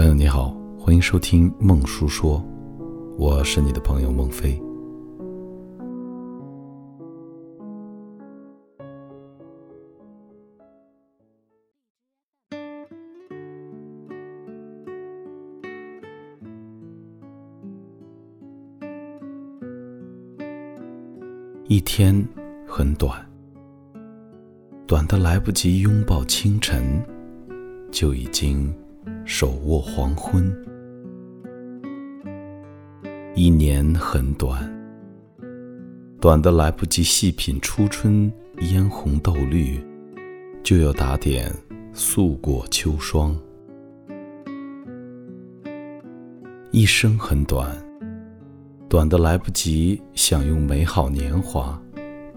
[0.00, 2.42] 朋友你好，欢迎收听孟叔说，
[3.18, 4.58] 我是你的朋友孟非。
[21.68, 22.26] 一天
[22.66, 23.22] 很短，
[24.86, 27.04] 短的来不及拥抱清晨，
[27.92, 28.74] 就已经。
[29.24, 30.52] 手握黄昏，
[33.34, 34.68] 一年很短，
[36.20, 39.78] 短的来不及细品初春嫣红豆绿，
[40.62, 41.52] 就要打点
[41.92, 43.36] 素过秋霜。
[46.72, 47.76] 一生很短，
[48.88, 51.80] 短的来不及享用美好年华，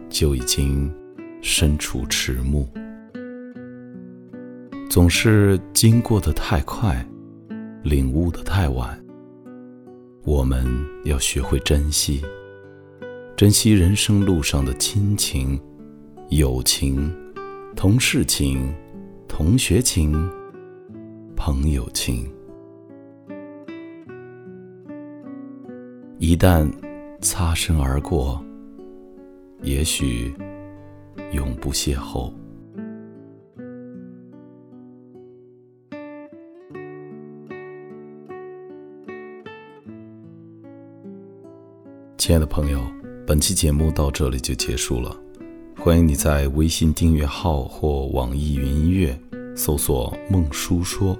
[0.09, 0.94] 就已经
[1.42, 2.68] 身处迟暮。
[4.94, 7.03] 总是经过的太快，
[7.81, 9.03] 领悟的太晚。
[10.23, 10.67] 我们
[11.03, 12.22] 要学会珍惜，
[13.35, 15.59] 珍惜人生路上的亲情、
[16.30, 17.11] 友情、
[17.75, 18.72] 同事情、
[19.27, 20.30] 同学情、
[21.35, 22.31] 朋友情。
[26.19, 26.72] 一旦
[27.19, 28.39] 擦身而过，
[29.63, 30.31] 也许
[31.31, 32.31] 永不邂逅。
[42.25, 42.79] 亲爱的朋友，
[43.27, 45.13] 本期节目到这里就结束了。
[45.77, 49.19] 欢迎你在微信订阅号或网易云音乐
[49.57, 51.19] 搜索“孟叔说”，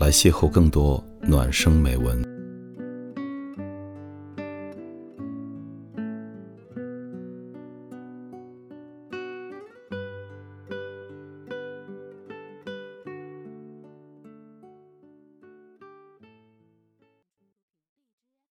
[0.00, 2.25] 来邂逅更多暖声美文。